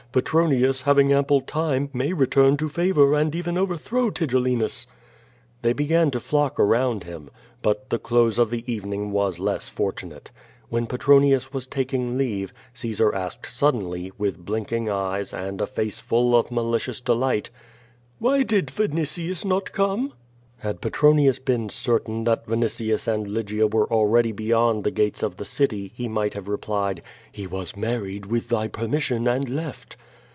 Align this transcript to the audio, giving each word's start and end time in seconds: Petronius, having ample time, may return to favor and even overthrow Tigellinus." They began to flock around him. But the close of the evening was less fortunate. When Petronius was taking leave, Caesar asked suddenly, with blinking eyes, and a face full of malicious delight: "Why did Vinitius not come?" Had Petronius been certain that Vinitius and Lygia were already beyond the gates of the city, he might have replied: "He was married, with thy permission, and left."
Petronius, 0.13 0.81
having 0.81 1.13
ample 1.13 1.39
time, 1.39 1.89
may 1.93 2.11
return 2.11 2.57
to 2.57 2.67
favor 2.67 3.13
and 3.13 3.33
even 3.33 3.57
overthrow 3.57 4.09
Tigellinus." 4.09 4.85
They 5.61 5.71
began 5.71 6.11
to 6.11 6.19
flock 6.19 6.59
around 6.59 7.05
him. 7.05 7.29
But 7.61 7.89
the 7.91 7.97
close 7.97 8.37
of 8.37 8.49
the 8.49 8.65
evening 8.69 9.11
was 9.13 9.39
less 9.39 9.69
fortunate. 9.69 10.29
When 10.67 10.85
Petronius 10.85 11.53
was 11.53 11.65
taking 11.65 12.17
leave, 12.17 12.51
Caesar 12.73 13.15
asked 13.15 13.49
suddenly, 13.55 14.11
with 14.17 14.43
blinking 14.43 14.89
eyes, 14.89 15.33
and 15.33 15.61
a 15.61 15.65
face 15.65 16.01
full 16.01 16.35
of 16.35 16.51
malicious 16.51 16.99
delight: 16.99 17.49
"Why 18.19 18.43
did 18.43 18.67
Vinitius 18.69 19.45
not 19.45 19.71
come?" 19.71 20.11
Had 20.57 20.79
Petronius 20.81 21.39
been 21.39 21.69
certain 21.69 22.23
that 22.25 22.45
Vinitius 22.45 23.07
and 23.07 23.27
Lygia 23.27 23.65
were 23.65 23.91
already 23.91 24.31
beyond 24.31 24.83
the 24.83 24.91
gates 24.91 25.23
of 25.23 25.37
the 25.37 25.45
city, 25.45 25.91
he 25.95 26.07
might 26.07 26.35
have 26.35 26.47
replied: 26.47 27.01
"He 27.31 27.47
was 27.47 27.75
married, 27.75 28.27
with 28.27 28.49
thy 28.49 28.67
permission, 28.67 29.27
and 29.27 29.49
left." 29.49 29.97